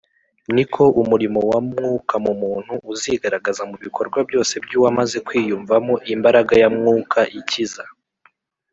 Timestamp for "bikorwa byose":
3.85-4.53